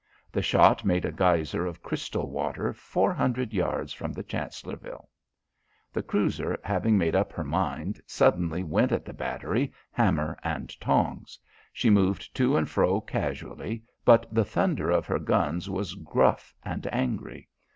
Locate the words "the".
0.31-0.41, 4.13-4.23, 5.93-6.01, 9.05-9.13, 14.33-14.43